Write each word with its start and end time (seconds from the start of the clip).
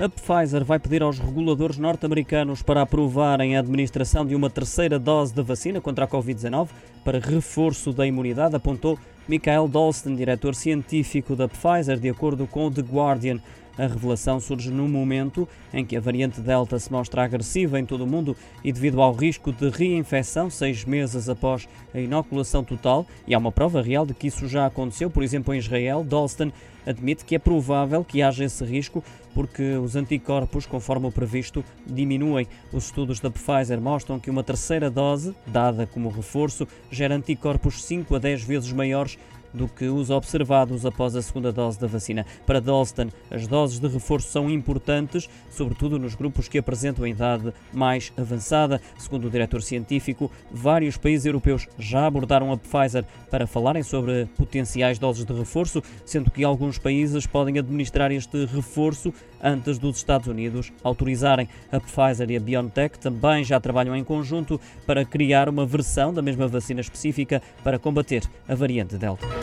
A 0.00 0.08
Pfizer 0.08 0.64
vai 0.64 0.78
pedir 0.78 1.02
aos 1.02 1.18
reguladores 1.18 1.78
norte-americanos 1.78 2.62
para 2.62 2.82
aprovarem 2.82 3.56
a 3.56 3.60
administração 3.60 4.26
de 4.26 4.34
uma 4.34 4.50
terceira 4.50 4.98
dose 4.98 5.34
de 5.34 5.42
vacina 5.42 5.80
contra 5.80 6.06
a 6.06 6.08
Covid-19 6.08 6.68
para 7.04 7.20
reforço 7.20 7.92
da 7.92 8.06
imunidade, 8.06 8.56
apontou 8.56 8.98
Michael 9.28 9.68
Dalston, 9.68 10.16
diretor 10.16 10.54
científico 10.54 11.36
da 11.36 11.46
Pfizer, 11.46 11.98
de 11.98 12.08
acordo 12.08 12.46
com 12.46 12.70
The 12.70 12.82
Guardian. 12.82 13.38
A 13.78 13.86
revelação 13.86 14.38
surge 14.38 14.70
num 14.70 14.88
momento 14.88 15.48
em 15.72 15.84
que 15.84 15.96
a 15.96 16.00
variante 16.00 16.40
Delta 16.40 16.78
se 16.78 16.92
mostra 16.92 17.24
agressiva 17.24 17.80
em 17.80 17.86
todo 17.86 18.04
o 18.04 18.06
mundo 18.06 18.36
e 18.62 18.72
devido 18.72 19.00
ao 19.00 19.14
risco 19.14 19.52
de 19.52 19.70
reinfecção 19.70 20.50
seis 20.50 20.84
meses 20.84 21.28
após 21.28 21.66
a 21.94 21.98
inoculação 21.98 22.62
total, 22.62 23.06
e 23.26 23.34
há 23.34 23.38
uma 23.38 23.50
prova 23.50 23.80
real 23.80 24.04
de 24.04 24.12
que 24.12 24.26
isso 24.26 24.46
já 24.46 24.66
aconteceu, 24.66 25.10
por 25.10 25.22
exemplo, 25.22 25.54
em 25.54 25.58
Israel, 25.58 26.04
Dalston 26.04 26.52
admite 26.84 27.24
que 27.24 27.34
é 27.34 27.38
provável 27.38 28.04
que 28.04 28.22
haja 28.22 28.44
esse 28.44 28.64
risco 28.64 29.02
porque 29.34 29.76
os 29.76 29.96
anticorpos, 29.96 30.66
conforme 30.66 31.06
o 31.06 31.12
previsto, 31.12 31.64
diminuem. 31.86 32.46
Os 32.72 32.86
estudos 32.86 33.20
da 33.20 33.30
Pfizer 33.30 33.80
mostram 33.80 34.18
que 34.18 34.30
uma 34.30 34.42
terceira 34.42 34.90
dose, 34.90 35.34
dada 35.46 35.86
como 35.86 36.10
reforço, 36.10 36.66
gera 36.90 37.14
anticorpos 37.14 37.82
5 37.84 38.14
a 38.14 38.18
10 38.18 38.42
vezes 38.44 38.72
maiores 38.72 39.18
do 39.52 39.68
que 39.68 39.86
os 39.86 40.10
observados 40.10 40.86
após 40.86 41.14
a 41.16 41.22
segunda 41.22 41.52
dose 41.52 41.78
da 41.78 41.86
vacina. 41.86 42.26
Para 42.46 42.60
Dalston, 42.60 43.08
as 43.30 43.46
doses 43.46 43.78
de 43.78 43.88
reforço 43.88 44.28
são 44.28 44.50
importantes, 44.50 45.28
sobretudo 45.50 45.98
nos 45.98 46.14
grupos 46.14 46.48
que 46.48 46.58
apresentam 46.58 47.04
a 47.04 47.08
idade 47.08 47.52
mais 47.72 48.12
avançada. 48.16 48.80
Segundo 48.98 49.26
o 49.26 49.30
diretor 49.30 49.62
científico, 49.62 50.30
vários 50.50 50.96
países 50.96 51.26
europeus 51.26 51.68
já 51.78 52.06
abordaram 52.06 52.52
a 52.52 52.56
Pfizer 52.56 53.04
para 53.30 53.46
falarem 53.46 53.82
sobre 53.82 54.26
potenciais 54.36 54.98
doses 54.98 55.24
de 55.24 55.32
reforço, 55.32 55.82
sendo 56.04 56.30
que 56.30 56.44
alguns 56.44 56.78
países 56.78 57.26
podem 57.26 57.58
administrar 57.58 58.10
este 58.12 58.44
reforço 58.46 59.12
antes 59.42 59.78
dos 59.78 59.96
Estados 59.96 60.28
Unidos 60.28 60.72
autorizarem. 60.82 61.48
A 61.70 61.80
Pfizer 61.80 62.30
e 62.30 62.36
a 62.36 62.40
BioNTech 62.40 62.98
também 62.98 63.44
já 63.44 63.60
trabalham 63.60 63.96
em 63.96 64.04
conjunto 64.04 64.60
para 64.86 65.04
criar 65.04 65.48
uma 65.48 65.66
versão 65.66 66.12
da 66.12 66.22
mesma 66.22 66.46
vacina 66.46 66.80
específica 66.80 67.42
para 67.64 67.78
combater 67.78 68.22
a 68.48 68.54
variante 68.54 68.96
Delta. 68.96 69.41